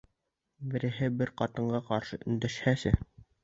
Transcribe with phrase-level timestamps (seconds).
[0.71, 2.99] Береһе-бер ҡатынға ҡаршы өндәшһәсе!